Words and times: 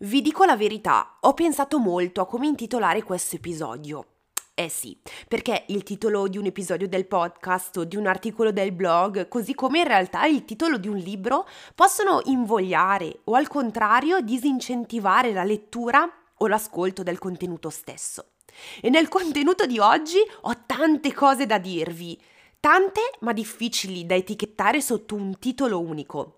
Vi 0.00 0.22
dico 0.22 0.44
la 0.44 0.56
verità, 0.56 1.16
ho 1.22 1.34
pensato 1.34 1.80
molto 1.80 2.20
a 2.20 2.26
come 2.28 2.46
intitolare 2.46 3.02
questo 3.02 3.34
episodio. 3.34 4.06
Eh 4.54 4.68
sì, 4.68 4.96
perché 5.26 5.64
il 5.68 5.82
titolo 5.82 6.28
di 6.28 6.38
un 6.38 6.46
episodio 6.46 6.86
del 6.86 7.08
podcast 7.08 7.78
o 7.78 7.84
di 7.84 7.96
un 7.96 8.06
articolo 8.06 8.52
del 8.52 8.70
blog, 8.70 9.26
così 9.26 9.54
come 9.54 9.80
in 9.80 9.88
realtà 9.88 10.24
il 10.26 10.44
titolo 10.44 10.78
di 10.78 10.86
un 10.86 10.98
libro, 10.98 11.48
possono 11.74 12.20
invogliare 12.26 13.22
o 13.24 13.34
al 13.34 13.48
contrario 13.48 14.20
disincentivare 14.20 15.32
la 15.32 15.42
lettura 15.42 16.08
o 16.36 16.46
l'ascolto 16.46 17.02
del 17.02 17.18
contenuto 17.18 17.68
stesso. 17.68 18.34
E 18.80 18.90
nel 18.90 19.08
contenuto 19.08 19.66
di 19.66 19.80
oggi 19.80 20.18
ho 20.42 20.64
tante 20.64 21.12
cose 21.12 21.44
da 21.44 21.58
dirvi, 21.58 22.16
tante 22.60 23.00
ma 23.22 23.32
difficili 23.32 24.06
da 24.06 24.14
etichettare 24.14 24.80
sotto 24.80 25.16
un 25.16 25.40
titolo 25.40 25.80
unico. 25.80 26.37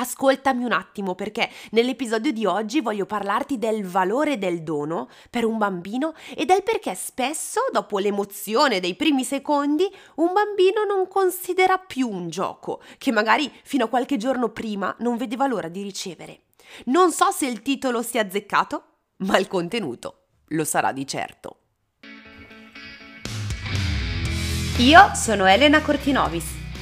Ascoltami 0.00 0.62
un 0.62 0.70
attimo 0.70 1.16
perché 1.16 1.50
nell'episodio 1.70 2.32
di 2.32 2.46
oggi 2.46 2.80
voglio 2.80 3.04
parlarti 3.04 3.58
del 3.58 3.84
valore 3.84 4.38
del 4.38 4.62
dono 4.62 5.08
per 5.28 5.44
un 5.44 5.58
bambino 5.58 6.14
e 6.36 6.44
del 6.44 6.62
perché 6.62 6.94
spesso, 6.94 7.62
dopo 7.72 7.98
l'emozione 7.98 8.78
dei 8.78 8.94
primi 8.94 9.24
secondi, 9.24 9.92
un 10.16 10.32
bambino 10.32 10.84
non 10.84 11.08
considera 11.08 11.78
più 11.78 12.08
un 12.08 12.28
gioco 12.28 12.80
che 12.96 13.10
magari 13.10 13.50
fino 13.64 13.86
a 13.86 13.88
qualche 13.88 14.16
giorno 14.16 14.50
prima 14.50 14.94
non 15.00 15.16
vedeva 15.16 15.48
l'ora 15.48 15.68
di 15.68 15.82
ricevere. 15.82 16.42
Non 16.84 17.10
so 17.10 17.32
se 17.32 17.46
il 17.46 17.62
titolo 17.62 18.00
sia 18.02 18.22
azzeccato, 18.22 18.82
ma 19.18 19.36
il 19.36 19.48
contenuto 19.48 20.26
lo 20.48 20.62
sarà 20.62 20.92
di 20.92 21.06
certo. 21.08 21.56
Io 24.78 25.10
sono 25.14 25.44
Elena 25.46 25.82
Cortinovis 25.82 26.57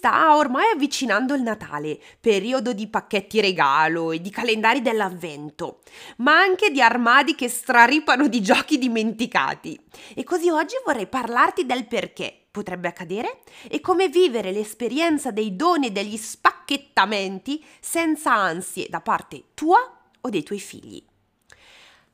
Sta 0.00 0.34
ormai 0.34 0.70
avvicinando 0.72 1.34
il 1.34 1.42
Natale, 1.42 2.00
periodo 2.18 2.72
di 2.72 2.88
pacchetti 2.88 3.38
regalo 3.38 4.12
e 4.12 4.22
di 4.22 4.30
calendari 4.30 4.80
dell'avvento, 4.80 5.80
ma 6.18 6.38
anche 6.38 6.70
di 6.70 6.80
armadi 6.80 7.34
che 7.34 7.50
straripano 7.50 8.26
di 8.26 8.40
giochi 8.40 8.78
dimenticati. 8.78 9.78
E 10.14 10.24
così 10.24 10.48
oggi 10.48 10.76
vorrei 10.86 11.06
parlarti 11.06 11.66
del 11.66 11.86
perché 11.86 12.46
potrebbe 12.50 12.88
accadere 12.88 13.40
e 13.68 13.82
come 13.82 14.08
vivere 14.08 14.52
l'esperienza 14.52 15.30
dei 15.30 15.54
doni 15.54 15.88
e 15.88 15.92
degli 15.92 16.16
spacchettamenti 16.16 17.62
senza 17.78 18.32
ansie 18.32 18.86
da 18.88 19.02
parte 19.02 19.48
tua 19.52 19.80
o 20.18 20.28
dei 20.30 20.42
tuoi 20.42 20.60
figli. 20.60 21.09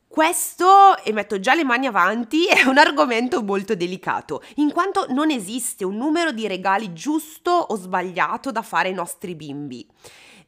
Questo, 0.08 0.96
e 1.02 1.12
metto 1.12 1.40
già 1.40 1.54
le 1.54 1.64
mani 1.64 1.86
avanti, 1.86 2.46
è 2.48 2.62
un 2.62 2.78
argomento 2.78 3.42
molto 3.42 3.74
delicato, 3.74 4.42
in 4.56 4.72
quanto 4.72 5.06
non 5.10 5.30
esiste 5.30 5.84
un 5.84 5.96
numero 5.96 6.32
di 6.32 6.46
regali 6.46 6.92
giusto 6.92 7.50
o 7.50 7.76
sbagliato 7.76 8.50
da 8.50 8.62
fare 8.62 8.88
ai 8.88 8.94
nostri 8.94 9.34
bimbi. 9.34 9.86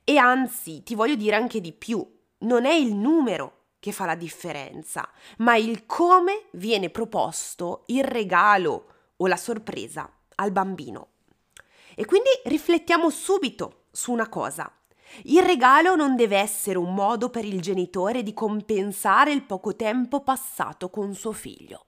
E 0.05 0.17
anzi, 0.17 0.83
ti 0.83 0.95
voglio 0.95 1.17
dire 1.17 1.37
anche 1.37 1.61
di 1.61 1.73
più, 1.73 2.07
non 2.39 2.65
è 2.65 2.73
il 2.73 2.95
numero 2.95 3.57
che 3.79 3.93
fa 3.93 4.07
la 4.07 4.15
differenza, 4.15 5.09
ma 5.39 5.57
il 5.57 5.87
come 5.87 6.47
viene 6.53 6.91
proposto 6.91 7.85
il 7.87 8.05
regalo 8.05 8.87
o 9.17 9.27
la 9.27 9.37
sorpresa 9.37 10.11
al 10.37 10.53
bambino. 10.53 11.09
E 11.95 12.05
quindi 12.05 12.31
riflettiamo 12.45 13.11
subito 13.11 13.87
su 13.91 14.13
una 14.13 14.29
cosa. 14.29 14.73
Il 15.25 15.43
regalo 15.43 15.97
non 15.97 16.17
deve 16.17 16.39
essere 16.39 16.79
un 16.79 16.95
modo 16.95 17.31
per 17.31 17.45
il 17.45 17.61
genitore 17.61 18.23
di 18.23 18.35
compensare 18.35 19.33
il 19.33 19.43
poco 19.43 19.75
tempo 19.77 20.23
passato 20.23 20.91
con 20.91 21.15
suo 21.15 21.33
figlio. 21.33 21.87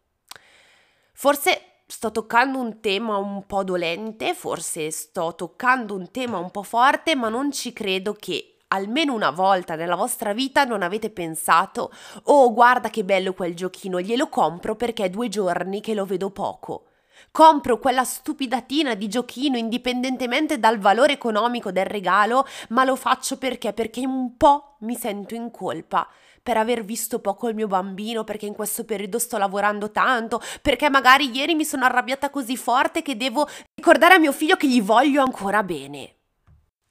Forse 1.13 1.63
sto 1.87 2.11
toccando 2.13 2.59
un 2.59 2.81
tema 2.81 3.17
un 3.17 3.45
po' 3.47 3.65
dolente, 3.65 4.35
forse 4.35 4.91
sto 4.91 5.35
toccando 5.35 5.95
un 5.95 6.11
tema 6.11 6.39
un 6.39 6.51
po' 6.51 6.63
forte, 6.63 7.15
ma 7.15 7.29
non 7.29 7.53
ci 7.53 7.73
credo 7.73 8.13
che 8.13 8.59
almeno 8.69 9.15
una 9.15 9.31
volta 9.31 9.75
nella 9.75 9.97
vostra 9.97 10.33
vita 10.33 10.65
non 10.65 10.83
avete 10.83 11.11
pensato 11.11 11.91
oh 12.25 12.53
guarda 12.53 12.89
che 12.89 13.05
bello 13.05 13.33
quel 13.33 13.55
giochino, 13.55 14.01
glielo 14.01 14.29
compro 14.29 14.77
perché 14.77 15.05
è 15.05 15.11
due 15.11 15.29
giorni 15.29 15.81
che 15.81 15.95
lo 15.95 16.05
vedo 16.05 16.31
poco. 16.31 16.90
Compro 17.31 17.79
quella 17.79 18.05
stupidatina 18.05 18.95
di 18.95 19.09
giochino 19.09 19.57
indipendentemente 19.57 20.59
dal 20.59 20.79
valore 20.79 21.13
economico 21.13 21.71
del 21.71 21.87
regalo, 21.87 22.47
ma 22.71 22.85
lo 22.85 22.97
faccio 22.97 23.39
perché? 23.39 23.73
Perché 23.73 24.01
un 24.07 24.37
po' 24.37 24.77
mi 24.81 24.97
sento 24.97 25.35
in 25.35 25.51
colpa 25.51 26.09
per 26.43 26.57
aver 26.57 26.85
visto 26.85 27.21
poco 27.21 27.49
il 27.49 27.55
mio 27.55 27.67
bambino, 27.67 28.25
perché 28.25 28.47
in 28.47 28.55
questo 28.55 28.85
periodo 28.85 29.19
sto 29.19 29.37
lavorando 29.37 29.91
tanto, 29.91 30.41
perché 30.63 30.89
magari 30.89 31.31
ieri 31.31 31.55
mi 31.55 31.65
sono 31.65 31.85
arrabbiata 31.85 32.31
così 32.31 32.57
forte 32.57 33.03
che 33.03 33.17
devo 33.17 33.49
ricordare 33.75 34.15
a 34.15 34.19
mio 34.19 34.33
figlio 34.33 34.57
che 34.57 34.67
gli 34.67 34.83
voglio 34.83 35.23
ancora 35.23 35.63
bene. 35.63 36.20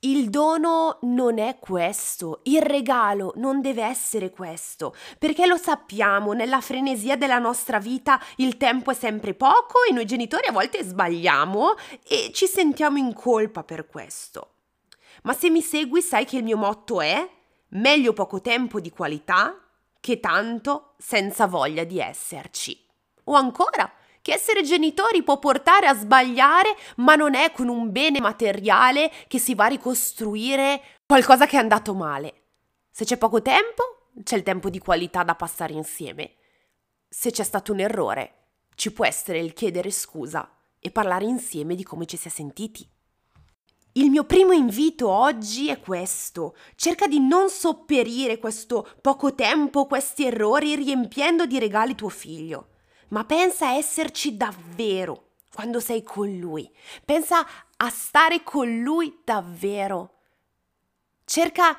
Il 0.02 0.30
dono 0.30 1.00
non 1.02 1.40
è 1.40 1.60
questo, 1.60 2.40
il 2.44 2.62
regalo 2.62 3.34
non 3.36 3.60
deve 3.60 3.84
essere 3.84 4.30
questo, 4.30 4.96
perché 5.18 5.46
lo 5.46 5.58
sappiamo, 5.58 6.32
nella 6.32 6.62
frenesia 6.62 7.18
della 7.18 7.38
nostra 7.38 7.80
vita 7.80 8.18
il 8.38 8.56
tempo 8.56 8.92
è 8.92 8.94
sempre 8.94 9.34
poco 9.34 9.84
e 9.84 9.92
noi 9.92 10.06
genitori 10.06 10.48
a 10.48 10.54
volte 10.54 10.84
sbagliamo 10.84 11.74
e 12.08 12.32
ci 12.34 12.48
sentiamo 12.48 12.98
in 12.98 13.14
colpa 13.14 13.66
per 13.66 13.88
questo. 13.88 14.52
Ma 15.24 15.34
se 15.34 15.50
mi 15.50 15.62
segui 15.62 16.02
sai 16.02 16.24
che 16.24 16.38
il 16.38 16.44
mio 16.46 16.56
motto 16.56 17.02
è 17.02 17.30
meglio 17.72 18.14
poco 18.14 18.40
tempo 18.40 18.80
di 18.80 18.92
qualità 18.92 19.54
che 20.00 20.22
tanto 20.22 20.94
senza 20.98 21.46
voglia 21.46 21.84
di 21.84 22.00
esserci. 22.00 22.86
O 23.26 23.34
ancora, 23.34 23.92
che 24.22 24.34
essere 24.34 24.64
genitori 24.64 25.24
può 25.24 25.40
portare 25.40 25.88
a 25.88 25.96
sbagliare, 25.96 26.76
ma 26.98 27.16
non 27.16 27.36
è 27.36 27.52
con 27.52 27.68
un 27.68 27.92
bene 27.92 28.20
materiale 28.20 29.12
che 29.28 29.40
si 29.40 29.56
va 29.56 29.66
a 29.66 29.70
ricostruire 29.70 30.82
qualcosa 31.06 31.46
che 31.46 31.56
è 31.56 31.60
andato 31.60 31.94
male. 31.94 32.34
Se 32.92 33.06
c'è 33.06 33.18
poco 33.18 33.42
tempo, 33.42 34.10
c'è 34.24 34.36
il 34.36 34.44
tempo 34.44 34.70
di 34.70 34.80
qualità 34.80 35.24
da 35.24 35.36
passare 35.36 35.74
insieme. 35.74 36.34
Se 37.08 37.32
c'è 37.32 37.44
stato 37.44 37.72
un 37.72 37.80
errore, 37.80 38.34
ci 38.76 38.92
può 38.92 39.06
essere 39.06 39.40
il 39.40 39.54
chiedere 39.54 39.92
scusa 39.92 40.50
e 40.80 40.92
parlare 40.92 41.26
insieme 41.26 41.76
di 41.76 41.84
come 41.84 42.06
ci 42.06 42.18
si 42.18 42.28
è 42.28 42.32
sentiti. 42.32 42.88
Il 43.94 44.10
mio 44.10 44.24
primo 44.24 44.52
invito 44.52 45.10
oggi 45.10 45.70
è 45.70 45.80
questo. 45.80 46.56
Cerca 46.76 47.08
di 47.08 47.20
non 47.20 47.50
sopperire 47.50 48.38
questo 48.38 48.88
poco 49.02 49.34
tempo, 49.34 49.88
questi 49.88 50.26
errori 50.26 50.76
riempiendo 50.76 51.46
di 51.46 51.58
regali 51.58 51.96
tuo 51.96 52.10
figlio 52.10 52.68
ma 53.10 53.24
pensa 53.24 53.68
a 53.68 53.74
esserci 53.74 54.36
davvero 54.36 55.28
quando 55.54 55.80
sei 55.80 56.04
con 56.04 56.38
lui. 56.38 56.70
Pensa 57.04 57.46
a 57.78 57.90
stare 57.90 58.44
con 58.44 58.82
lui 58.82 59.20
davvero. 59.24 60.14
Cerca 61.26 61.78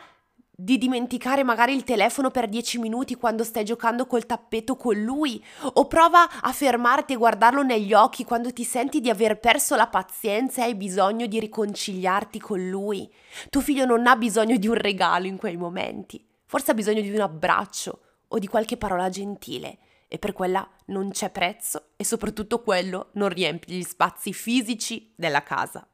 di 0.62 0.76
dimenticare 0.76 1.42
magari 1.42 1.74
il 1.74 1.84
telefono 1.84 2.30
per 2.30 2.46
dieci 2.46 2.78
minuti 2.78 3.14
quando 3.14 3.44
stai 3.44 3.64
giocando 3.64 4.06
col 4.06 4.26
tappeto 4.26 4.76
con 4.76 4.94
lui 5.02 5.42
o 5.62 5.86
prova 5.86 6.28
a 6.42 6.52
fermarti 6.52 7.14
e 7.14 7.16
guardarlo 7.16 7.62
negli 7.62 7.94
occhi 7.94 8.24
quando 8.24 8.52
ti 8.52 8.64
senti 8.64 9.00
di 9.00 9.08
aver 9.08 9.40
perso 9.40 9.74
la 9.74 9.86
pazienza 9.86 10.60
e 10.60 10.64
hai 10.64 10.74
bisogno 10.74 11.24
di 11.24 11.40
riconciliarti 11.40 12.38
con 12.38 12.68
lui. 12.68 13.10
Tuo 13.48 13.62
figlio 13.62 13.86
non 13.86 14.06
ha 14.06 14.16
bisogno 14.16 14.58
di 14.58 14.68
un 14.68 14.74
regalo 14.74 15.26
in 15.26 15.38
quei 15.38 15.56
momenti, 15.56 16.22
forse 16.44 16.72
ha 16.72 16.74
bisogno 16.74 17.00
di 17.00 17.10
un 17.10 17.20
abbraccio 17.20 18.00
o 18.28 18.38
di 18.38 18.46
qualche 18.46 18.76
parola 18.76 19.08
gentile 19.08 19.78
e 20.12 20.18
per 20.18 20.32
quella 20.32 20.68
non 20.86 21.12
c'è 21.12 21.30
prezzo 21.30 21.90
e 21.94 22.04
soprattutto 22.04 22.62
quello 22.62 23.10
non 23.12 23.28
riempie 23.28 23.76
gli 23.76 23.84
spazi 23.84 24.32
fisici 24.32 25.14
della 25.14 25.44
casa. 25.44 25.86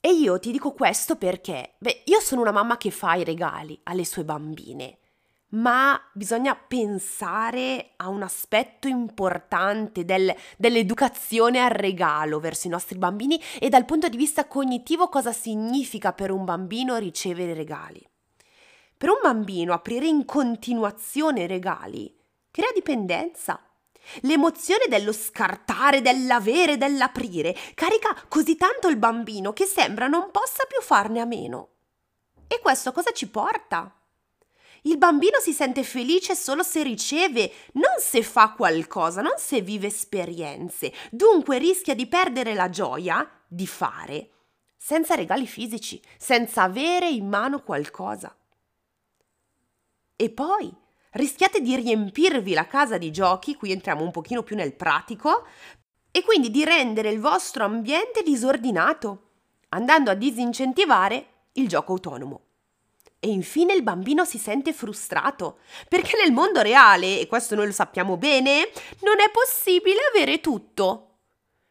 E 0.00 0.10
io 0.10 0.40
ti 0.40 0.50
dico 0.50 0.72
questo 0.72 1.14
perché, 1.14 1.76
beh, 1.78 2.02
io 2.06 2.18
sono 2.18 2.40
una 2.40 2.50
mamma 2.50 2.76
che 2.76 2.90
fa 2.90 3.14
i 3.14 3.22
regali 3.22 3.78
alle 3.84 4.04
sue 4.04 4.24
bambine, 4.24 4.98
ma 5.50 6.00
bisogna 6.12 6.56
pensare 6.56 7.92
a 7.94 8.08
un 8.08 8.22
aspetto 8.22 8.88
importante 8.88 10.04
del, 10.04 10.34
dell'educazione 10.56 11.60
al 11.60 11.70
regalo 11.70 12.40
verso 12.40 12.66
i 12.66 12.70
nostri 12.70 12.98
bambini 12.98 13.40
e 13.60 13.68
dal 13.68 13.84
punto 13.84 14.08
di 14.08 14.16
vista 14.16 14.48
cognitivo 14.48 15.08
cosa 15.08 15.32
significa 15.32 16.12
per 16.12 16.32
un 16.32 16.44
bambino 16.44 16.96
ricevere 16.96 17.54
regali. 17.54 18.04
Per 18.96 19.10
un 19.10 19.18
bambino 19.22 19.72
aprire 19.72 20.08
in 20.08 20.24
continuazione 20.24 21.46
regali 21.46 22.17
crea 22.58 22.72
dipendenza. 22.74 23.62
L'emozione 24.22 24.86
dello 24.88 25.12
scartare, 25.12 26.02
dell'avere, 26.02 26.76
dell'aprire 26.76 27.56
carica 27.74 28.16
così 28.26 28.56
tanto 28.56 28.88
il 28.88 28.96
bambino 28.96 29.52
che 29.52 29.64
sembra 29.64 30.08
non 30.08 30.32
possa 30.32 30.64
più 30.66 30.80
farne 30.80 31.20
a 31.20 31.24
meno. 31.24 31.68
E 32.48 32.58
questo 32.58 32.90
cosa 32.90 33.12
ci 33.12 33.28
porta? 33.28 33.94
Il 34.82 34.98
bambino 34.98 35.38
si 35.38 35.52
sente 35.52 35.84
felice 35.84 36.34
solo 36.34 36.64
se 36.64 36.82
riceve, 36.82 37.52
non 37.74 38.00
se 38.00 38.22
fa 38.22 38.50
qualcosa, 38.52 39.22
non 39.22 39.34
se 39.36 39.60
vive 39.60 39.86
esperienze. 39.86 40.92
Dunque 41.12 41.58
rischia 41.58 41.94
di 41.94 42.08
perdere 42.08 42.54
la 42.54 42.70
gioia 42.70 43.28
di 43.46 43.68
fare 43.68 44.30
senza 44.76 45.14
regali 45.14 45.46
fisici, 45.46 46.02
senza 46.16 46.62
avere 46.62 47.08
in 47.08 47.28
mano 47.28 47.62
qualcosa. 47.62 48.36
E 50.16 50.30
poi 50.30 50.86
rischiate 51.12 51.60
di 51.60 51.76
riempirvi 51.76 52.52
la 52.54 52.66
casa 52.66 52.98
di 52.98 53.10
giochi, 53.10 53.54
qui 53.54 53.72
entriamo 53.72 54.02
un 54.02 54.10
pochino 54.10 54.42
più 54.42 54.56
nel 54.56 54.74
pratico, 54.74 55.46
e 56.10 56.22
quindi 56.22 56.50
di 56.50 56.64
rendere 56.64 57.10
il 57.10 57.20
vostro 57.20 57.64
ambiente 57.64 58.22
disordinato, 58.22 59.30
andando 59.70 60.10
a 60.10 60.14
disincentivare 60.14 61.26
il 61.52 61.68
gioco 61.68 61.92
autonomo. 61.92 62.42
E 63.20 63.28
infine 63.30 63.74
il 63.74 63.82
bambino 63.82 64.24
si 64.24 64.38
sente 64.38 64.72
frustrato, 64.72 65.58
perché 65.88 66.16
nel 66.22 66.32
mondo 66.32 66.60
reale, 66.60 67.18
e 67.20 67.26
questo 67.26 67.54
noi 67.54 67.66
lo 67.66 67.72
sappiamo 67.72 68.16
bene, 68.16 68.70
non 69.00 69.20
è 69.20 69.30
possibile 69.30 70.00
avere 70.12 70.40
tutto. 70.40 71.04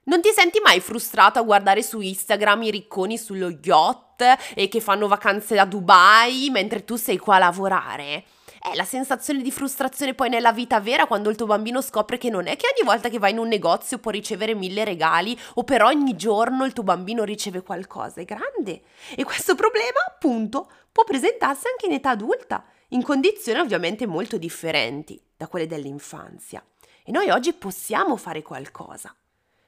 Non 0.03 0.21
ti 0.21 0.29
senti 0.33 0.59
mai 0.63 0.79
frustrato 0.79 1.39
a 1.39 1.43
guardare 1.43 1.81
su 1.83 1.99
Instagram 1.99 2.63
i 2.63 2.71
ricconi 2.71 3.17
sullo 3.17 3.49
yacht 3.49 4.53
e 4.55 4.69
che 4.69 4.79
fanno 4.79 5.07
vacanze 5.07 5.59
a 5.59 5.65
Dubai 5.65 6.49
mentre 6.49 6.85
tu 6.85 6.95
sei 6.95 7.17
qua 7.17 7.35
a 7.35 7.39
lavorare? 7.39 8.23
È 8.69 8.75
la 8.75 8.83
sensazione 8.83 9.41
di 9.41 9.49
frustrazione 9.49 10.13
poi 10.13 10.27
nella 10.27 10.51
vita 10.51 10.81
vera 10.81 11.07
quando 11.07 11.29
il 11.29 11.37
tuo 11.37 11.45
bambino 11.45 11.81
scopre 11.81 12.17
che 12.17 12.29
non 12.29 12.47
è 12.47 12.57
che 12.57 12.65
ogni 12.67 12.85
volta 12.85 13.07
che 13.07 13.17
vai 13.17 13.31
in 13.31 13.37
un 13.37 13.47
negozio 13.47 13.97
può 13.97 14.11
ricevere 14.11 14.55
mille 14.55 14.83
regali 14.83 15.39
o 15.53 15.63
per 15.63 15.83
ogni 15.83 16.17
giorno 16.17 16.65
il 16.65 16.73
tuo 16.73 16.83
bambino 16.83 17.23
riceve 17.23 17.61
qualcosa. 17.61 18.19
È 18.19 18.25
grande. 18.25 18.81
E 19.15 19.23
questo 19.23 19.55
problema, 19.55 19.99
appunto, 20.05 20.69
può 20.91 21.05
presentarsi 21.05 21.67
anche 21.69 21.85
in 21.85 21.93
età 21.93 22.09
adulta, 22.09 22.65
in 22.89 23.03
condizioni 23.03 23.59
ovviamente 23.59 24.05
molto 24.05 24.37
differenti 24.37 25.17
da 25.37 25.47
quelle 25.47 25.65
dell'infanzia. 25.65 26.61
E 27.05 27.11
noi 27.11 27.29
oggi 27.29 27.53
possiamo 27.53 28.17
fare 28.17 28.41
qualcosa. 28.41 29.15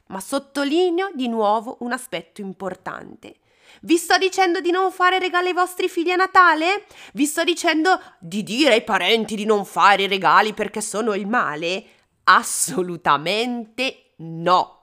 Ma 0.08 0.20
sottolineo 0.20 1.12
di 1.14 1.30
nuovo 1.30 1.78
un 1.80 1.94
aspetto 1.94 2.42
importante. 2.42 3.36
Vi 3.82 3.98
sto 3.98 4.18
dicendo 4.18 4.60
di 4.60 4.72
non 4.72 4.92
fare 4.92 5.20
regali 5.20 5.48
ai 5.48 5.54
vostri 5.54 5.88
figli 5.90 6.12
a 6.12 6.16
Natale? 6.16 6.86
Vi 7.14 7.26
sto 7.26 7.44
dicendo 7.44 8.00
di 8.20 8.44
dire 8.44 8.74
ai 8.74 8.84
parenti 8.84 9.36
di 9.36 9.46
non 9.46 9.66
fare 9.66 10.08
regali 10.08 10.54
perché 10.54 10.82
sono 10.82 11.14
il 11.14 11.28
male? 11.28 11.84
Assolutamente 12.24 14.14
no. 14.18 14.76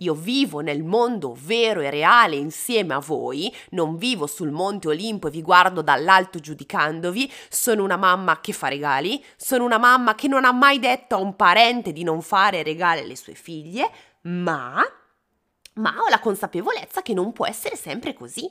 Io 0.00 0.14
vivo 0.14 0.60
nel 0.60 0.84
mondo 0.84 1.36
vero 1.36 1.80
e 1.80 1.90
reale 1.90 2.36
insieme 2.36 2.94
a 2.94 3.00
voi, 3.00 3.52
non 3.70 3.96
vivo 3.96 4.28
sul 4.28 4.52
Monte 4.52 4.86
Olimpo 4.86 5.26
e 5.26 5.32
vi 5.32 5.42
guardo 5.42 5.82
dall'alto 5.82 6.38
giudicandovi, 6.38 7.28
sono 7.48 7.82
una 7.82 7.96
mamma 7.96 8.40
che 8.40 8.52
fa 8.52 8.68
regali, 8.68 9.20
sono 9.36 9.64
una 9.64 9.78
mamma 9.78 10.14
che 10.14 10.28
non 10.28 10.44
ha 10.44 10.52
mai 10.52 10.78
detto 10.78 11.16
a 11.16 11.18
un 11.18 11.34
parente 11.34 11.92
di 11.92 12.04
non 12.04 12.22
fare 12.22 12.62
regali 12.62 13.00
alle 13.00 13.16
sue 13.16 13.34
figlie, 13.34 13.90
ma 14.22 14.84
ma 15.78 15.94
ho 15.98 16.08
la 16.08 16.20
consapevolezza 16.20 17.02
che 17.02 17.14
non 17.14 17.32
può 17.32 17.46
essere 17.46 17.76
sempre 17.76 18.14
così. 18.14 18.50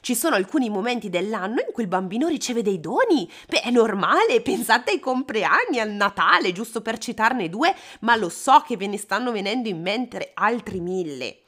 Ci 0.00 0.14
sono 0.14 0.34
alcuni 0.34 0.68
momenti 0.68 1.08
dell'anno 1.08 1.60
in 1.60 1.72
cui 1.72 1.82
il 1.82 1.88
bambino 1.88 2.28
riceve 2.28 2.62
dei 2.62 2.80
doni. 2.80 3.30
Beh, 3.48 3.60
è 3.60 3.70
normale, 3.70 4.40
pensate 4.42 4.92
ai 4.92 5.00
compleanni, 5.00 5.80
al 5.80 5.90
Natale, 5.90 6.52
giusto 6.52 6.82
per 6.82 6.98
citarne 6.98 7.48
due, 7.48 7.74
ma 8.00 8.16
lo 8.16 8.28
so 8.28 8.62
che 8.66 8.76
ve 8.76 8.86
ne 8.86 8.98
stanno 8.98 9.32
venendo 9.32 9.68
in 9.68 9.80
mente 9.80 10.32
altri 10.34 10.80
mille. 10.80 11.42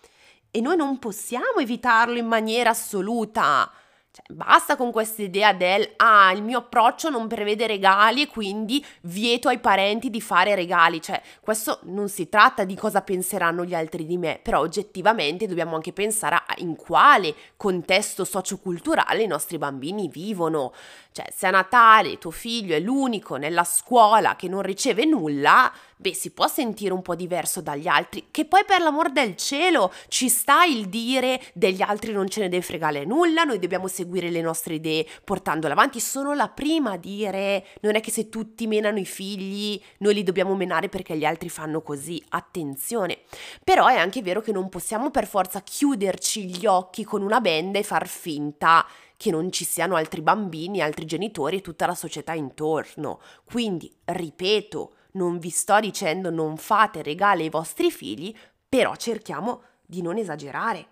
E 0.51 0.61
noi 0.61 0.77
non 0.77 0.99
possiamo 0.99 1.59
evitarlo 1.59 2.17
in 2.17 2.27
maniera 2.27 2.71
assoluta. 2.71 3.71
Cioè, 4.19 4.35
basta 4.35 4.77
con 4.77 4.91
questa 4.91 5.23
idea 5.23 5.53
del 5.53 5.89
ah, 5.97 6.33
il 6.33 6.43
mio 6.43 6.59
approccio 6.59 7.09
non 7.09 7.29
prevede 7.29 7.67
regali 7.69 8.23
e 8.23 8.27
quindi 8.27 8.85
vieto 9.03 9.49
ai 9.49 9.59
parenti 9.59 10.11
di 10.11 10.21
fare 10.21 10.55
regali. 10.57 11.01
Cioè, 11.01 11.21
questo 11.41 11.79
non 11.85 12.09
si 12.09 12.29
tratta 12.29 12.65
di 12.65 12.75
cosa 12.75 13.03
penseranno 13.03 13.65
gli 13.65 13.75
altri 13.75 14.05
di 14.07 14.17
me, 14.17 14.41
però 14.43 14.61
oggettivamente 14.61 15.47
dobbiamo 15.47 15.77
anche 15.77 15.93
pensare 15.93 16.35
a 16.35 16.45
in 16.59 16.75
quale 16.75 17.35
contesto 17.57 18.25
socioculturale 18.25 19.23
i 19.23 19.27
nostri 19.29 19.59
bambini 19.59 20.09
vivono. 20.09 20.73
Cioè, 21.19 21.33
se 21.35 21.49
a 21.49 21.51
Natale 21.51 22.17
tuo 22.19 22.31
figlio 22.31 22.77
è 22.77 22.79
l'unico 22.79 23.35
nella 23.35 23.65
scuola 23.65 24.37
che 24.37 24.47
non 24.47 24.63
riceve 24.63 25.05
nulla, 25.05 25.69
beh, 25.97 26.15
si 26.15 26.31
può 26.31 26.47
sentire 26.47 26.93
un 26.93 27.03
po' 27.03 27.17
diverso 27.17 27.61
dagli 27.61 27.89
altri, 27.89 28.29
che 28.31 28.45
poi 28.45 28.65
per 28.65 28.81
l'amor 28.81 29.11
del 29.11 29.35
cielo 29.35 29.93
ci 30.07 30.29
sta 30.29 30.65
il 30.65 30.89
dire 30.89 31.43
degli 31.55 31.83
altri 31.83 32.13
non 32.13 32.29
ce 32.29 32.43
ne 32.43 32.49
deve 32.49 32.63
fregare 32.63 33.05
nulla, 33.05 33.43
noi 33.43 33.59
dobbiamo 33.59 33.89
seguire 33.89 34.31
le 34.31 34.41
nostre 34.41 34.75
idee 34.75 35.05
portandole 35.25 35.73
avanti. 35.73 35.99
Sono 35.99 36.35
la 36.35 36.47
prima 36.47 36.93
a 36.93 36.97
dire, 36.97 37.67
non 37.81 37.97
è 37.97 38.01
che 38.01 38.13
se 38.13 38.29
tutti 38.29 38.69
menano 38.69 39.01
i 39.01 39.05
figli, 39.05 39.83
noi 39.99 40.15
li 40.15 40.23
dobbiamo 40.23 40.55
menare 40.55 40.89
perché 40.89 41.17
gli 41.17 41.25
altri 41.25 41.49
fanno 41.49 41.83
così, 41.83 42.23
attenzione. 42.29 43.23
Però 43.65 43.89
è 43.89 43.97
anche 43.97 44.23
vero 44.23 44.41
che 44.41 44.53
non 44.53 44.69
possiamo 44.69 45.11
per 45.11 45.27
forza 45.27 45.63
chiuderci 45.63 46.45
gli 46.45 46.67
occhi 46.67 47.03
con 47.03 47.23
una 47.23 47.41
benda 47.41 47.81
e 47.81 47.83
far 47.83 48.07
finta 48.07 48.87
che 49.19 49.33
non 49.33 49.51
ci 49.51 49.65
siano 49.65 49.97
altri 49.97 50.23
bambini, 50.23 50.81
altri 50.81 51.05
genitori 51.05 51.57
e 51.57 51.61
tutta 51.61 51.87
la 51.87 51.97
società 51.97 52.33
intorno. 52.33 53.21
Quindi, 53.45 53.93
ripeto, 54.05 54.95
non 55.13 55.39
vi 55.39 55.51
sto 55.51 55.81
dicendo 55.81 56.31
non 56.31 56.57
fate 56.57 57.03
regali 57.03 57.43
ai 57.43 57.51
vostri 57.51 57.91
figli, 57.91 58.35
però 58.69 58.95
cerchiamo 58.95 59.63
di 59.85 60.03
non 60.03 60.19
esagerare. 60.19 60.87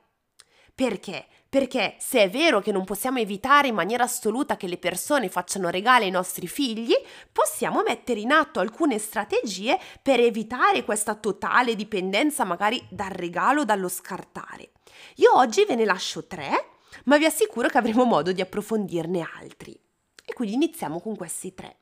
Perché? 0.74 1.24
Perché 1.48 1.94
se 2.00 2.24
è 2.24 2.28
vero 2.28 2.60
che 2.60 2.72
non 2.72 2.84
possiamo 2.84 3.20
evitare 3.20 3.68
in 3.68 3.74
maniera 3.74 4.04
assoluta 4.04 4.56
che 4.56 4.66
le 4.66 4.76
persone 4.76 5.28
facciano 5.28 5.70
regali 5.70 6.04
ai 6.04 6.10
nostri 6.10 6.48
figli, 6.48 6.92
possiamo 7.30 7.82
mettere 7.86 8.18
in 8.18 8.32
atto 8.32 8.58
alcune 8.58 8.98
strategie 8.98 9.78
per 10.02 10.18
evitare 10.18 10.84
questa 10.84 11.14
totale 11.14 11.76
dipendenza 11.76 12.44
magari 12.44 12.84
dal 12.90 13.10
regalo, 13.10 13.64
dallo 13.64 13.88
scartare. 13.88 14.72
Io 15.16 15.34
oggi 15.36 15.64
ve 15.64 15.76
ne 15.76 15.84
lascio 15.84 16.26
tre, 16.26 16.75
ma 17.06 17.18
vi 17.18 17.24
assicuro 17.24 17.68
che 17.68 17.78
avremo 17.78 18.04
modo 18.04 18.32
di 18.32 18.40
approfondirne 18.40 19.26
altri. 19.40 19.78
E 20.24 20.32
quindi 20.32 20.54
iniziamo 20.54 21.00
con 21.00 21.16
questi 21.16 21.54
tre. 21.54 21.78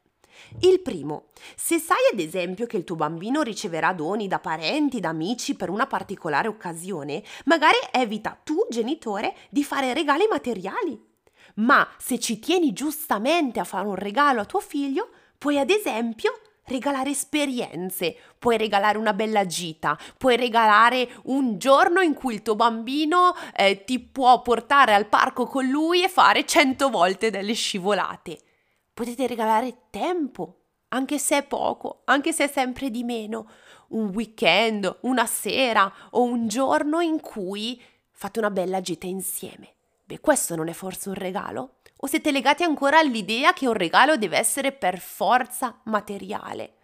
Il 0.60 0.80
primo, 0.80 1.26
se 1.54 1.78
sai 1.78 1.96
ad 2.12 2.18
esempio 2.18 2.66
che 2.66 2.76
il 2.76 2.84
tuo 2.84 2.96
bambino 2.96 3.42
riceverà 3.42 3.92
doni 3.92 4.26
da 4.26 4.38
parenti, 4.38 5.00
da 5.00 5.10
amici 5.10 5.54
per 5.54 5.70
una 5.70 5.86
particolare 5.86 6.48
occasione, 6.48 7.22
magari 7.44 7.78
evita 7.92 8.38
tu, 8.42 8.66
genitore, 8.68 9.34
di 9.50 9.64
fare 9.64 9.94
regali 9.94 10.26
materiali. 10.28 11.00
Ma 11.56 11.88
se 11.98 12.18
ci 12.18 12.38
tieni 12.40 12.72
giustamente 12.72 13.60
a 13.60 13.64
fare 13.64 13.86
un 13.86 13.94
regalo 13.94 14.40
a 14.40 14.44
tuo 14.44 14.60
figlio, 14.60 15.08
puoi 15.38 15.58
ad 15.58 15.70
esempio 15.70 16.32
regalare 16.66 17.10
esperienze, 17.10 18.16
puoi 18.38 18.56
regalare 18.56 18.98
una 18.98 19.12
bella 19.12 19.46
gita, 19.46 19.98
puoi 20.16 20.36
regalare 20.36 21.08
un 21.24 21.58
giorno 21.58 22.00
in 22.00 22.14
cui 22.14 22.34
il 22.34 22.42
tuo 22.42 22.54
bambino 22.54 23.34
eh, 23.54 23.84
ti 23.84 23.98
può 23.98 24.40
portare 24.42 24.94
al 24.94 25.06
parco 25.06 25.46
con 25.46 25.66
lui 25.66 26.02
e 26.02 26.08
fare 26.08 26.46
cento 26.46 26.90
volte 26.90 27.30
delle 27.30 27.54
scivolate. 27.54 28.38
Potete 28.92 29.26
regalare 29.26 29.88
tempo, 29.90 30.60
anche 30.88 31.18
se 31.18 31.38
è 31.38 31.42
poco, 31.42 32.02
anche 32.04 32.32
se 32.32 32.44
è 32.44 32.48
sempre 32.48 32.90
di 32.90 33.02
meno, 33.02 33.48
un 33.88 34.10
weekend, 34.14 34.98
una 35.02 35.26
sera 35.26 35.92
o 36.10 36.22
un 36.22 36.48
giorno 36.48 37.00
in 37.00 37.20
cui 37.20 37.80
fate 38.10 38.38
una 38.38 38.50
bella 38.50 38.80
gita 38.80 39.06
insieme. 39.06 39.72
Beh, 40.04 40.20
questo 40.20 40.54
non 40.54 40.68
è 40.68 40.72
forse 40.72 41.08
un 41.08 41.14
regalo? 41.14 41.76
O 42.04 42.06
siete 42.06 42.32
legati 42.32 42.62
ancora 42.64 42.98
all'idea 42.98 43.54
che 43.54 43.66
un 43.66 43.72
regalo 43.72 44.18
deve 44.18 44.36
essere 44.36 44.72
per 44.72 44.98
forza 44.98 45.80
materiale? 45.84 46.74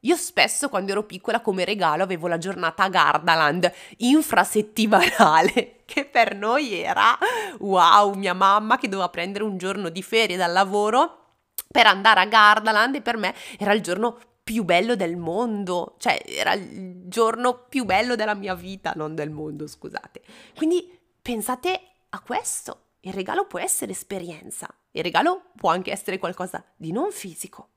Io 0.00 0.14
spesso 0.14 0.68
quando 0.68 0.90
ero 0.92 1.04
piccola 1.04 1.40
come 1.40 1.64
regalo 1.64 2.02
avevo 2.02 2.26
la 2.26 2.36
giornata 2.36 2.82
a 2.82 2.90
Gardaland 2.90 3.72
infrasettimanale, 3.96 5.84
che 5.86 6.04
per 6.04 6.36
noi 6.36 6.74
era 6.74 7.16
wow, 7.60 8.12
mia 8.12 8.34
mamma 8.34 8.76
che 8.76 8.90
doveva 8.90 9.08
prendere 9.08 9.44
un 9.44 9.56
giorno 9.56 9.88
di 9.88 10.02
ferie 10.02 10.36
dal 10.36 10.52
lavoro 10.52 11.38
per 11.66 11.86
andare 11.86 12.20
a 12.20 12.26
Gardaland 12.26 12.96
e 12.96 13.00
per 13.00 13.16
me 13.16 13.34
era 13.58 13.72
il 13.72 13.80
giorno 13.80 14.18
più 14.44 14.64
bello 14.64 14.96
del 14.96 15.16
mondo, 15.16 15.94
cioè 15.96 16.22
era 16.26 16.52
il 16.52 17.04
giorno 17.06 17.64
più 17.70 17.86
bello 17.86 18.16
della 18.16 18.34
mia 18.34 18.54
vita, 18.54 18.92
non 18.96 19.14
del 19.14 19.30
mondo, 19.30 19.66
scusate. 19.66 20.20
Quindi 20.54 20.94
pensate 21.22 21.80
a 22.10 22.20
questo. 22.20 22.81
Il 23.04 23.12
regalo 23.12 23.46
può 23.46 23.58
essere 23.58 23.90
esperienza, 23.90 24.72
il 24.92 25.02
regalo 25.02 25.50
può 25.56 25.70
anche 25.70 25.90
essere 25.90 26.18
qualcosa 26.18 26.64
di 26.76 26.92
non 26.92 27.10
fisico. 27.10 27.70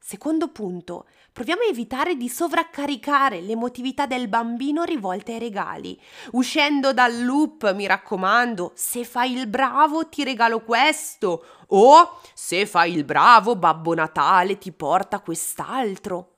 Secondo 0.00 0.48
punto, 0.48 1.06
proviamo 1.30 1.60
a 1.60 1.66
evitare 1.66 2.16
di 2.16 2.30
sovraccaricare 2.30 3.42
l'emotività 3.42 4.06
del 4.06 4.28
bambino 4.28 4.84
rivolte 4.84 5.32
ai 5.32 5.38
regali. 5.38 6.00
Uscendo 6.30 6.94
dal 6.94 7.22
loop, 7.22 7.74
mi 7.74 7.86
raccomando, 7.86 8.72
se 8.74 9.04
fai 9.04 9.34
il 9.34 9.46
bravo 9.46 10.08
ti 10.08 10.24
regalo 10.24 10.62
questo 10.64 11.44
o 11.66 12.20
se 12.32 12.64
fai 12.64 12.94
il 12.94 13.04
bravo 13.04 13.56
Babbo 13.56 13.92
Natale 13.92 14.56
ti 14.56 14.72
porta 14.72 15.20
quest'altro. 15.20 16.36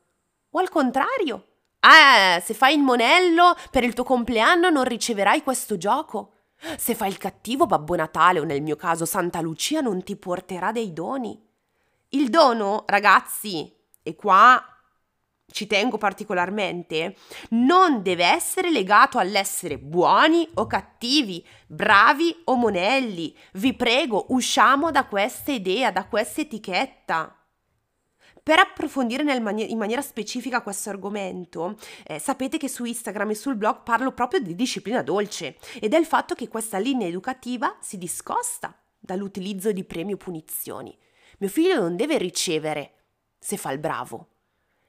O 0.51 0.59
al 0.59 0.69
contrario, 0.69 1.47
eh, 1.79 2.41
se 2.41 2.53
fai 2.53 2.75
il 2.75 2.81
monello 2.81 3.55
per 3.71 3.85
il 3.85 3.95
tuo 3.95 4.03
compleanno 4.03 4.71
non 4.71 4.83
riceverai 4.83 5.45
questo 5.45 5.77
gioco. 5.77 6.33
Se 6.77 6.95
fai 6.95 7.09
il 7.09 7.19
cattivo 7.19 7.67
Babbo 7.67 7.97
Natale 7.97 8.41
o 8.41 8.45
nel 8.45 8.63
mio 8.63 8.77
caso 8.77 9.05
Santa 9.05 9.41
Lucia 9.41 9.81
non 9.81 10.03
ti 10.03 10.17
porterà 10.17 10.73
dei 10.73 10.93
doni. 10.93 11.39
Il 12.11 12.29
dono, 12.29 12.85
ragazzi, 12.87 13.73
e 14.03 14.15
qua 14.15 14.63
ci 15.51 15.67
tengo 15.67 15.99
particolarmente, 15.99 17.17
non 17.51 18.03
deve 18.03 18.25
essere 18.25 18.71
legato 18.71 19.19
all'essere 19.19 19.79
buoni 19.79 20.49
o 20.55 20.67
cattivi, 20.67 21.45
bravi 21.67 22.43
o 22.45 22.57
monelli. 22.57 23.37
Vi 23.55 23.75
prego, 23.75 24.27
usciamo 24.29 24.91
da 24.91 25.05
questa 25.07 25.53
idea, 25.53 25.91
da 25.91 26.07
questa 26.07 26.43
etichetta. 26.43 27.35
Per 28.43 28.59
approfondire 28.59 29.23
mani- 29.41 29.71
in 29.71 29.79
maniera 29.79 30.03
specifica 30.03 30.63
questo 30.63 30.91
argomento, 30.91 31.77
eh, 32.07 32.19
sapete 32.19 32.57
che 32.57 32.69
su 32.69 32.85
Instagram 32.85 33.31
e 33.31 33.35
sul 33.35 33.57
blog 33.57 33.83
parlo 33.83 34.13
proprio 34.13 34.41
di 34.41 34.55
disciplina 34.55 35.03
dolce 35.03 35.57
e 35.81 35.89
del 35.89 36.07
fatto 36.07 36.35
che 36.35 36.49
questa 36.49 36.79
linea 36.79 37.07
educativa 37.07 37.77
si 37.81 37.99
discosta 37.99 38.77
dall'utilizzo 38.99 39.73
di 39.73 39.85
premi 39.85 40.15
o 40.15 40.17
punizioni. 40.17 40.97
Mio 41.39 41.49
figlio 41.49 41.81
non 41.81 41.97
deve 41.97 42.19
ricevere 42.19 42.93
se 43.39 43.57
fa 43.57 43.71
il 43.71 43.79
bravo. 43.79 44.29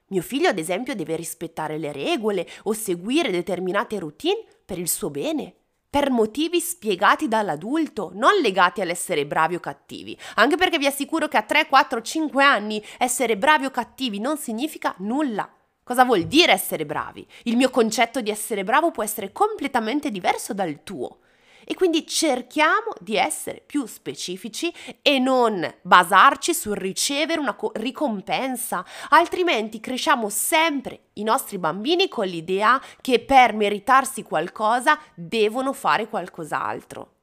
Mio 0.08 0.22
figlio, 0.22 0.50
ad 0.50 0.58
esempio, 0.58 0.93
deve 0.96 1.15
rispettare 1.15 1.77
le 1.77 1.93
regole 1.93 2.46
o 2.63 2.74
seguire 2.74 3.31
determinate 3.31 3.98
routine 3.98 4.43
per 4.65 4.77
il 4.77 4.89
suo 4.89 5.10
bene 5.10 5.55
per 5.91 6.10
motivi 6.10 6.62
spiegati 6.62 7.27
dall'adulto, 7.27 8.12
non 8.13 8.39
legati 8.41 8.79
all'essere 8.79 9.25
bravi 9.25 9.55
o 9.55 9.60
cattivi. 9.60 10.17
Anche 10.36 10.55
perché 10.55 10.77
vi 10.77 10.86
assicuro 10.86 11.27
che 11.27 11.36
a 11.36 11.41
3, 11.41 11.67
4, 11.67 12.01
5 12.01 12.41
anni 12.45 12.81
essere 12.98 13.38
bravi 13.38 13.65
o 13.65 13.71
cattivi 13.71 14.17
non 14.17 14.38
significa 14.38 14.95
nulla. 15.00 15.53
Cosa 15.83 16.05
vuol 16.05 16.24
dire 16.24 16.53
essere 16.53 16.86
bravi? 16.86 17.27
Il 17.43 17.57
mio 17.57 17.69
concetto 17.69 18.21
di 18.21 18.29
essere 18.29 18.63
bravo 18.63 18.91
può 18.91 19.03
essere 19.03 19.33
completamente 19.33 20.12
diverso 20.12 20.53
dal 20.53 20.81
tuo. 20.81 21.17
E 21.65 21.74
quindi 21.75 22.06
cerchiamo 22.08 22.94
di 23.00 23.15
essere 23.15 23.63
più 23.65 23.86
specifici 23.86 24.74
e 25.01 25.20
non 25.20 25.68
basarci 25.82 26.53
sul 26.53 26.75
ricevere 26.75 27.39
una 27.39 27.53
co- 27.53 27.72
ricompensa, 27.75 28.86
altrimenti 29.10 29.80
cresciamo 29.80 30.30
sempre 30.30 31.10
i 31.13 31.24
nostri 31.24 31.58
bambini 31.58 32.08
con 32.08 32.25
l'idea 32.25 32.82
che 33.01 33.20
per 33.20 33.53
meritarsi 33.53 34.24
qualcosa 34.24 35.00
devono 35.13 35.74
fare 35.74 36.08
qualcos'altro. 36.08 37.13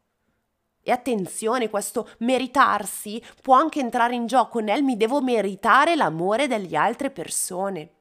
E 0.89 0.91
attenzione, 0.91 1.69
questo 1.69 2.09
meritarsi 2.21 3.23
può 3.43 3.55
anche 3.55 3.81
entrare 3.81 4.15
in 4.15 4.27
gioco 4.27 4.61
nel 4.61 4.83
mi 4.83 4.97
devo 4.97 5.21
meritare 5.21 5.97
l'amore 5.97 6.47
delle 6.47 6.75
altre 6.79 7.11
persone. 7.11 7.98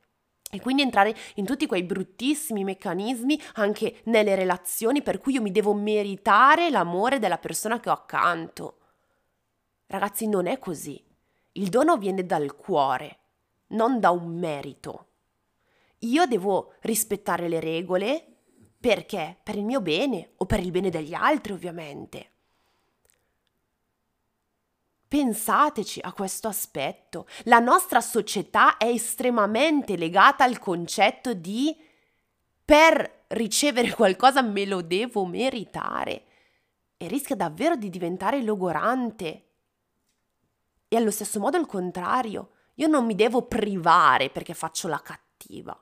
E 0.50 0.62
quindi 0.62 0.82
entrare 0.82 1.13
in 1.36 1.46
tutti 1.46 1.66
quei 1.66 1.84
bruttissimi 1.84 2.63
meccanismi 2.63 3.39
anche 3.56 4.01
nelle 4.06 4.36
relazioni 4.36 5.01
per 5.01 5.18
cui 5.18 5.34
io 5.34 5.42
mi 5.42 5.51
devo 5.51 5.74
meritare 5.74 6.70
l'amore 6.70 7.20
della 7.20 7.38
persona 7.38 7.80
che 7.80 7.89
ho 7.89 7.94
accanto. 7.94 8.77
Ragazzi, 9.88 10.27
non 10.27 10.48
è 10.48 10.58
così. 10.58 11.04
Il 11.54 11.70
dono 11.70 11.98
viene 11.98 12.25
dal 12.25 12.56
cuore, 12.56 13.20
non 13.68 14.00
da 14.00 14.12
un 14.12 14.38
merito. 14.38 15.06
Io 16.00 16.25
devo 16.27 16.74
rispettare 16.82 17.50
le 17.50 17.60
regole 17.60 18.38
perché? 18.80 19.38
Per 19.42 19.56
il 19.56 19.66
mio 19.66 19.82
bene 19.82 20.34
o 20.38 20.46
per 20.46 20.60
il 20.60 20.72
bene 20.72 20.89
degli 20.89 21.13
altri, 21.13 21.51
ovviamente. 21.51 22.32
Pensateci 25.07 26.01
a 26.01 26.11
questo 26.11 26.47
aspetto. 26.49 27.27
La 27.43 27.59
nostra 27.59 28.01
società 28.01 28.77
è 28.77 28.87
estremamente 28.87 29.95
legata 29.95 30.43
al 30.43 30.59
concetto 30.59 31.33
di 31.33 31.75
per 32.65 33.23
ricevere 33.29 33.91
qualcosa 33.93 34.41
me 34.41 34.65
lo 34.65 34.81
devo 34.81 35.25
meritare 35.25 36.23
e 36.97 37.07
rischia 37.07 37.35
davvero 37.35 37.77
di 37.77 37.89
diventare 37.89 38.41
logorante. 38.43 39.43
E 40.89 40.95
allo 40.95 41.11
stesso 41.11 41.39
modo 41.39 41.57
il 41.57 41.65
contrario, 41.65 42.51
io 42.75 42.87
non 42.87 43.05
mi 43.05 43.15
devo 43.15 43.43
privare 43.43 44.29
perché 44.29 44.53
faccio 44.53 44.89
la 44.89 45.01
cattiva. 45.01 45.79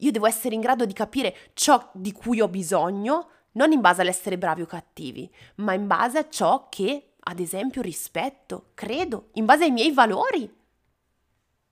Io 0.00 0.10
devo 0.10 0.26
essere 0.26 0.54
in 0.54 0.60
grado 0.60 0.86
di 0.86 0.92
capire 0.92 1.50
ciò 1.54 1.90
di 1.92 2.12
cui 2.12 2.40
ho 2.40 2.48
bisogno, 2.48 3.28
non 3.52 3.72
in 3.72 3.80
base 3.80 4.00
all'essere 4.02 4.38
bravi 4.38 4.62
o 4.62 4.66
cattivi, 4.66 5.30
ma 5.56 5.72
in 5.72 5.86
base 5.86 6.18
a 6.18 6.28
ciò 6.28 6.68
che 6.68 7.15
ad 7.28 7.40
esempio 7.40 7.82
rispetto, 7.82 8.70
credo, 8.74 9.30
in 9.32 9.44
base 9.44 9.64
ai 9.64 9.72
miei 9.72 9.92
valori. 9.92 10.48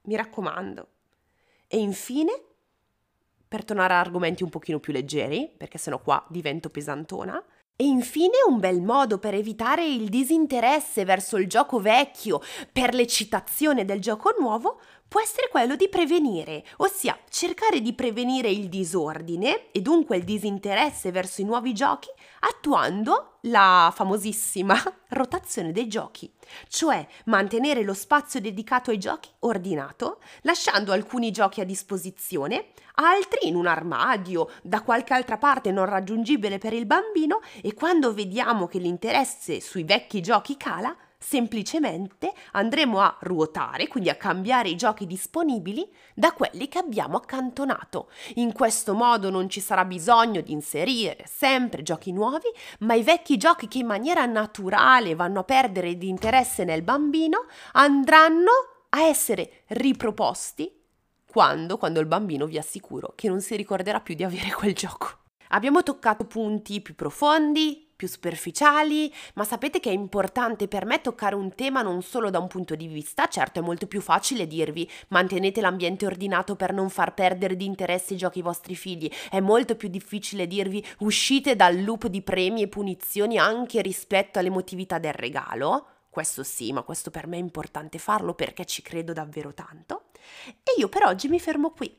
Mi 0.03 0.17
raccomando. 0.17 0.89
E 1.69 1.79
infine, 1.79 2.33
per 3.47 3.65
tornare 3.65 3.95
a 3.95 4.01
argomenti 4.01 4.43
un 4.43 4.51
pochino 4.51 4.81
più 4.81 4.93
leggeri, 4.93 5.49
perché 5.57 5.79
sennò 5.79 6.01
qua 6.01 6.25
divento 6.29 6.71
pesantona, 6.71 7.43
e 7.77 7.85
infine 7.85 8.37
un 8.49 8.59
bel 8.59 8.81
modo 8.83 9.19
per 9.19 9.35
evitare 9.35 9.87
il 9.87 10.09
disinteresse 10.09 11.05
verso 11.05 11.37
il 11.37 11.49
gioco 11.49 11.81
vecchio 11.81 12.41
per 12.73 12.95
l'eccitazione 12.95 13.85
del 13.85 14.01
gioco 14.01 14.35
nuovo 14.39 14.81
può 15.15 15.23
essere 15.23 15.47
quello 15.49 15.77
di 15.77 15.89
prevenire, 15.89 16.65
ossia 16.79 17.17
cercare 17.29 17.81
di 17.81 17.93
prevenire 17.93 18.51
il 18.51 18.69
disordine 18.69 19.71
e 19.71 19.81
dunque 19.81 20.17
il 20.17 20.25
disinteresse 20.25 21.13
verso 21.13 21.41
i 21.41 21.45
nuovi 21.45 21.73
giochi 21.73 22.09
attuando 22.41 23.37
la 23.43 23.93
famosissima 23.95 24.77
rotazione 25.11 25.71
dei 25.71 25.87
giochi, 25.87 26.29
cioè 26.67 27.07
mantenere 27.27 27.85
lo 27.85 27.95
spazio 27.95 28.41
dedicato 28.41 28.91
ai 28.91 28.99
giochi 28.99 29.31
ordinato, 29.41 30.19
lasciando 30.41 30.91
alcuni 30.91 31.31
giochi 31.31 31.61
a 31.61 31.65
disposizione, 31.65 32.71
altri 32.95 33.47
in 33.47 33.55
un 33.55 33.69
armadio, 33.69 34.51
da 34.63 34.83
qualche 34.83 35.15
altra 35.15 35.39
parte 35.39 35.71
non 35.71 35.85
raggiungibile 35.85 36.59
per 36.59 36.73
il 36.73 36.87
bambino 36.87 37.41
e 37.63 37.73
quando 37.75 38.13
vediamo 38.13 38.67
che 38.67 38.81
l'interesse 38.81 39.61
sui 39.61 39.85
vecchi 39.85 40.21
giochi 40.21 40.57
cala, 40.57 40.93
semplicemente 41.25 42.33
andremo 42.53 43.01
a 43.01 43.17
ruotare, 43.21 43.89
quindi 43.89 44.11
a 44.11 44.15
cambiare 44.15 44.69
i 44.69 44.77
giochi 44.77 45.07
disponibili 45.07 45.89
da 46.15 46.33
quelli 46.33 46.69
che 46.69 46.79
abbiamo 46.79 47.17
accantonato. 47.17 48.11
In 48.35 48.53
questo 48.53 48.93
modo 48.93 49.31
non 49.31 49.49
ci 49.49 49.61
sarà 49.61 49.87
bisogno 49.87 50.43
di 50.43 50.53
inserire 50.53 51.25
sempre 51.27 51.83
giochi 51.83 52.13
nuovi, 52.13 52.49
ma 52.81 52.93
i 52.95 53.03
vecchi 53.03 53.39
giochi 53.39 53.69
che 53.69 53.79
in 53.79 53.87
maniera 53.87 54.27
naturale 54.27 55.15
vanno 55.15 55.41
a 55.41 55.45
perdere 55.45 55.97
di 55.97 56.09
interesse 56.09 56.65
nel 56.65 56.83
bambino 56.83 57.47
andranno 57.73 58.51
a 58.91 59.03
essere 59.03 59.63
riproposti 59.69 60.71
quando, 61.27 61.79
quando 61.79 62.01
il 62.01 62.07
bambino 62.07 62.47
vi 62.47 62.59
assicuro 62.59 63.13
che 63.17 63.29
non 63.29 63.41
si 63.41 63.57
ricorderà 63.57 64.01
più 64.01 64.15
di 64.15 64.25
avere 64.25 64.53
quel 64.53 64.75
gioco. 64.75 65.23
Abbiamo 65.49 65.83
toccato 65.83 66.27
punti 66.27 66.81
più 66.81 66.95
profondi, 66.95 67.84
più 68.05 68.09
superficiali, 68.09 69.13
ma 69.35 69.45
sapete 69.45 69.81
che 69.81 69.91
è 69.91 69.93
importante 69.93 70.69
per 70.69 70.85
me 70.85 71.01
toccare 71.01 71.35
un 71.35 71.55
tema 71.55 71.83
non 71.83 72.03
solo 72.03 72.31
da 72.31 72.39
un 72.39 72.49
punto 72.49 72.75
di 72.75 72.87
vista, 72.87 73.27
certo 73.29 73.61
è 73.61 73.63
molto 73.63 73.87
più 73.87 74.01
facile 74.01 74.47
dirvi 74.47 74.89
mantenete 75.09 75.61
l'ambiente 75.61 76.07
ordinato 76.07 76.55
per 76.55 76.73
non 76.73 76.91
far 76.91 77.15
perdere 77.15 77.57
di 77.57 77.65
interesse 77.65 78.15
i 78.15 78.19
giochi 78.19 78.39
ai 78.39 78.45
vostri 78.45 78.77
figli, 78.77 79.11
è 79.31 79.41
molto 79.41 79.75
più 79.75 79.89
difficile 79.89 80.47
dirvi 80.47 80.85
uscite 80.99 81.57
dal 81.57 81.83
loop 81.83 82.07
di 82.09 82.23
premi 82.23 82.63
e 82.63 82.69
punizioni 82.69 83.39
anche 83.39 83.81
rispetto 83.81 84.39
all'emotività 84.39 84.99
del 84.99 85.15
regalo. 85.15 85.87
Questo 86.11 86.45
sì, 86.45 86.73
ma 86.73 86.83
questo 86.83 87.11
per 87.11 87.27
me 87.27 87.39
è 87.39 87.41
importante 87.41 87.99
farlo 87.99 88.35
perché 88.35 88.65
ci 88.67 88.83
credo 88.83 89.13
davvero 89.13 89.53
tanto. 89.53 90.05
E 90.47 90.75
io 90.79 90.89
per 90.89 91.05
oggi 91.05 91.27
mi 91.27 91.41
fermo 91.41 91.71
qui, 91.71 91.93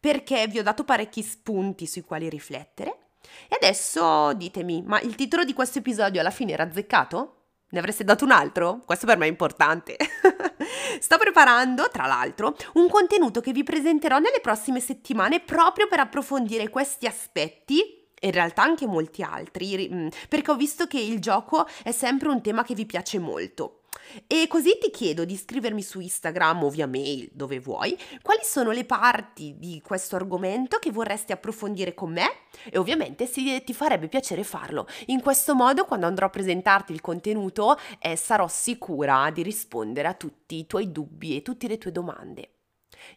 perché 0.00 0.48
vi 0.48 0.58
ho 0.58 0.64
dato 0.64 0.82
parecchi 0.82 1.22
spunti 1.22 1.86
sui 1.86 2.02
quali 2.02 2.28
riflettere 2.28 3.01
e 3.48 3.56
adesso 3.56 4.32
ditemi, 4.34 4.82
ma 4.84 5.00
il 5.00 5.14
titolo 5.14 5.44
di 5.44 5.52
questo 5.52 5.78
episodio 5.78 6.20
alla 6.20 6.30
fine 6.30 6.52
era 6.52 6.64
azzeccato? 6.64 7.36
Ne 7.70 7.78
avreste 7.78 8.04
dato 8.04 8.24
un 8.24 8.32
altro? 8.32 8.82
Questo 8.84 9.06
per 9.06 9.16
me 9.16 9.24
è 9.26 9.30
importante. 9.30 9.96
Sto 11.00 11.16
preparando, 11.16 11.88
tra 11.90 12.06
l'altro, 12.06 12.54
un 12.74 12.88
contenuto 12.88 13.40
che 13.40 13.52
vi 13.52 13.62
presenterò 13.62 14.18
nelle 14.18 14.40
prossime 14.42 14.78
settimane 14.78 15.40
proprio 15.40 15.86
per 15.88 16.00
approfondire 16.00 16.68
questi 16.68 17.06
aspetti 17.06 18.00
in 18.20 18.30
realtà 18.30 18.62
anche 18.62 18.86
molti 18.86 19.22
altri, 19.22 19.88
mm, 19.90 20.08
perché 20.28 20.50
ho 20.50 20.56
visto 20.56 20.86
che 20.86 21.00
il 21.00 21.18
gioco 21.18 21.66
è 21.82 21.92
sempre 21.92 22.28
un 22.28 22.40
tema 22.40 22.62
che 22.62 22.74
vi 22.74 22.86
piace 22.86 23.18
molto. 23.18 23.81
E 24.26 24.46
così 24.48 24.78
ti 24.78 24.90
chiedo 24.90 25.24
di 25.24 25.36
scrivermi 25.36 25.82
su 25.82 26.00
Instagram 26.00 26.64
o 26.64 26.70
via 26.70 26.86
mail, 26.86 27.30
dove 27.32 27.58
vuoi, 27.60 27.96
quali 28.22 28.42
sono 28.42 28.70
le 28.70 28.84
parti 28.84 29.56
di 29.58 29.80
questo 29.84 30.16
argomento 30.16 30.78
che 30.78 30.90
vorresti 30.90 31.32
approfondire 31.32 31.94
con 31.94 32.12
me 32.12 32.26
e 32.70 32.78
ovviamente 32.78 33.26
se 33.26 33.62
ti 33.64 33.74
farebbe 33.74 34.08
piacere 34.08 34.44
farlo. 34.44 34.86
In 35.06 35.20
questo 35.20 35.54
modo, 35.54 35.84
quando 35.84 36.06
andrò 36.06 36.26
a 36.26 36.30
presentarti 36.30 36.92
il 36.92 37.00
contenuto, 37.00 37.78
eh, 37.98 38.16
sarò 38.16 38.48
sicura 38.48 39.30
di 39.30 39.42
rispondere 39.42 40.08
a 40.08 40.14
tutti 40.14 40.56
i 40.56 40.66
tuoi 40.66 40.92
dubbi 40.92 41.36
e 41.36 41.42
tutte 41.42 41.68
le 41.68 41.78
tue 41.78 41.92
domande. 41.92 42.50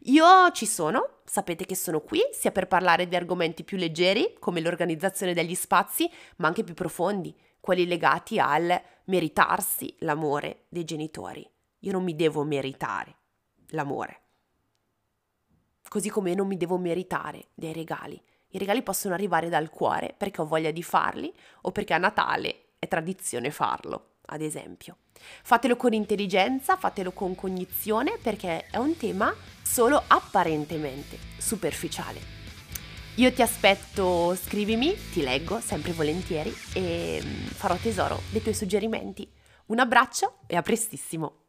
Io 0.06 0.52
ci 0.52 0.66
sono, 0.66 1.20
sapete 1.26 1.66
che 1.66 1.76
sono 1.76 2.02
qui 2.02 2.20
sia 2.32 2.52
per 2.52 2.68
parlare 2.68 3.08
di 3.08 3.16
argomenti 3.16 3.64
più 3.64 3.78
leggeri, 3.78 4.36
come 4.40 4.62
l'organizzazione 4.62 5.34
degli 5.34 5.56
spazi, 5.56 6.10
ma 6.38 6.48
anche 6.48 6.64
più 6.64 6.74
profondi, 6.74 7.36
quelli 7.66 7.88
legati 7.88 8.38
al 8.38 8.80
meritarsi 9.06 9.96
l'amore 10.02 10.66
dei 10.70 10.84
genitori. 10.84 11.50
Io 11.80 11.92
non 11.92 12.04
mi 12.04 12.16
devo 12.16 12.44
meritare 12.44 13.16
l'amore. 13.70 14.20
Così 15.88 16.10
come 16.10 16.36
non 16.36 16.46
mi 16.46 16.58
devo 16.58 16.78
meritare 16.78 17.48
dei 17.56 17.74
regali. 17.74 18.22
I 18.50 18.60
regali 18.60 18.84
possono 18.84 19.16
arrivare 19.16 19.50
dal 19.50 19.72
cuore 19.72 20.14
perché 20.16 20.42
ho 20.42 20.46
voglia 20.46 20.70
di 20.70 20.84
farli 20.84 21.34
o 21.62 21.72
perché 21.72 21.96
a 21.96 21.98
Natale 21.98 22.74
è 22.78 22.88
tradizione 22.88 23.50
farlo. 23.50 24.12
ad 24.28 24.42
esempio. 24.42 24.98
Fatelo 25.14 25.76
con 25.76 25.94
intelligenza, 25.94 26.78
fatelo 26.78 27.14
con 27.14 27.34
cognizione 27.34 28.20
perché 28.22 28.68
è 28.70 28.78
un 28.78 28.96
tema 28.96 29.34
solo 29.64 30.04
apparentemente 30.06 31.18
superficiale. 31.40 32.35
Io 33.18 33.32
ti 33.32 33.42
aspetto, 33.42 34.36
scrivimi, 34.36 34.94
ti 35.14 35.22
leggo 35.22 35.62
sempre 35.62 35.94
volentieri 35.94 36.54
e 36.74 37.22
mm, 37.24 37.46
farò 37.46 37.78
tesoro 37.78 38.24
dei 38.30 38.42
tuoi 38.42 38.54
suggerimenti. 38.54 39.26
Un 39.68 39.80
abbraccio 39.80 40.40
e 40.48 40.58
a 40.58 40.62
prestissimo! 40.62 41.45